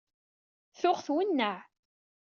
Tuɣ 0.79 0.97
twennaɛ. 1.05 1.57